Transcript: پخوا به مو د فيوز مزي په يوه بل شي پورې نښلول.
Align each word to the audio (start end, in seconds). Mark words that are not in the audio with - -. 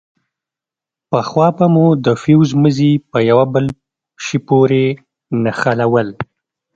پخوا 1.09 1.47
به 1.57 1.65
مو 1.73 1.87
د 2.05 2.07
فيوز 2.21 2.51
مزي 2.61 2.91
په 3.11 3.19
يوه 3.29 3.45
بل 3.53 3.65
شي 4.25 4.37
پورې 4.47 4.83
نښلول. 5.43 6.09